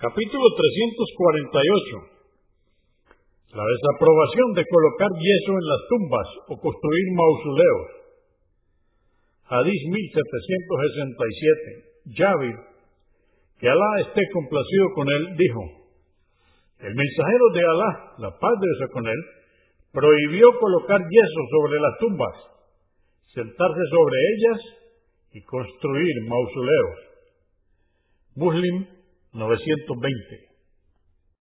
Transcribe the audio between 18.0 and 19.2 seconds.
la paz de Dios con él,